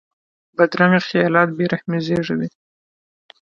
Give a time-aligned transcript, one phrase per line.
[0.55, 2.49] بدرنګه خیالات بې رحمي زېږوي